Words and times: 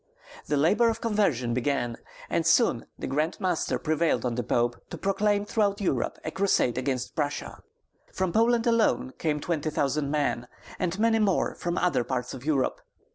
The 0.47 0.57
labor 0.57 0.89
of 0.89 0.99
conversion 0.99 1.53
began, 1.53 1.95
and 2.27 2.43
soon 2.43 2.87
the 2.97 3.05
grand 3.05 3.39
master 3.39 3.77
prevailed 3.77 4.25
on 4.25 4.33
the 4.33 4.41
Pope 4.41 4.83
to 4.89 4.97
proclaim 4.97 5.45
throughout 5.45 5.79
Europe 5.79 6.17
a 6.25 6.31
crusade 6.31 6.75
against 6.75 7.15
Prussia. 7.15 7.61
From 8.11 8.33
Poland 8.33 8.65
alone 8.65 9.13
came 9.19 9.39
twenty 9.39 9.69
thousand 9.69 10.09
men, 10.09 10.47
and 10.79 10.97
many 10.97 11.19
more 11.19 11.53
from 11.53 11.77
other 11.77 12.03
parts 12.03 12.33
of 12.33 12.43
Europe. 12.43 12.81